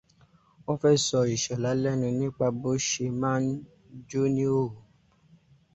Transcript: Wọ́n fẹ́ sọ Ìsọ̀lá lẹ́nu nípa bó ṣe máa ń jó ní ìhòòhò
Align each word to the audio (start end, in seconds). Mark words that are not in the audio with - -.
Wọ́n 0.63 0.79
fẹ́ 0.81 1.01
sọ 1.05 1.19
Ìsọ̀lá 1.35 1.71
lẹ́nu 1.83 2.07
nípa 2.19 2.47
bó 2.59 2.69
ṣe 2.87 3.05
máa 3.21 3.37
ń 3.43 3.45
jó 4.07 4.21
ní 4.35 4.43
ìhòòhò 4.47 4.79